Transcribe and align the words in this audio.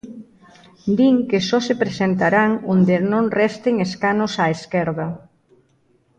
Din 0.97 1.15
que 1.29 1.39
só 1.49 1.59
se 1.67 1.75
presentarán 1.83 2.51
onde 2.73 2.95
non 3.11 3.25
resten 3.39 3.75
escanos 3.87 4.31
á 4.43 4.45
esquerda. 4.57 5.07